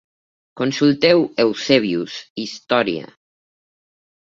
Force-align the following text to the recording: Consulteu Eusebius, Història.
Consulteu 0.61 1.19
Eusebius, 1.45 2.19
Història. 2.49 3.15